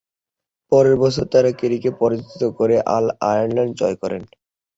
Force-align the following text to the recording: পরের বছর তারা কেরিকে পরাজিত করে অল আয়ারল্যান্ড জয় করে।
পরের 0.71 0.95
বছর 1.03 1.25
তারা 1.33 1.51
কেরিকে 1.59 1.89
পরাজিত 1.99 2.41
করে 2.57 2.75
অল 2.95 3.05
আয়ারল্যান্ড 3.29 3.73
জয় 3.79 3.97
করে। 4.01 4.17